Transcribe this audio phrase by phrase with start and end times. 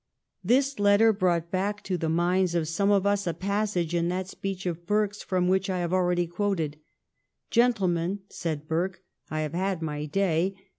[0.43, 4.27] This letter brought back to the minds of some of us a passage in that
[4.27, 6.79] speech of Burke s from which I have already quoted."
[7.51, 10.55] Gentlemen," said Burke," I have had my day.